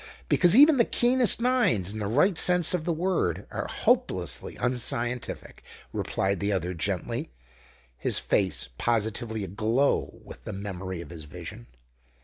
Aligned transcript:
"Because 0.29 0.55
even 0.55 0.77
the 0.77 0.83
keenest 0.83 1.39
minds, 1.39 1.93
in 1.93 1.99
the 1.99 2.07
right 2.07 2.35
sense 2.35 2.73
of 2.73 2.85
the 2.85 2.91
word, 2.91 3.45
are 3.51 3.67
hopelessly 3.67 4.55
unscientific," 4.55 5.61
replied 5.93 6.39
the 6.39 6.51
other 6.51 6.73
gently, 6.73 7.29
his 7.99 8.17
face 8.17 8.69
positively 8.79 9.43
aglow 9.43 10.09
with 10.25 10.43
the 10.43 10.53
memory 10.53 11.01
of 11.01 11.11
his 11.11 11.25
vision. 11.25 11.67